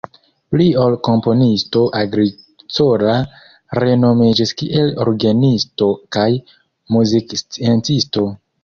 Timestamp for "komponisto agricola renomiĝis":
1.07-4.57